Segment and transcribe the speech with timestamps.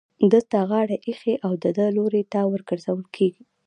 [0.31, 3.43] ده ته غاړه ايښې او د ده لوري ته ورگرځول كېږي.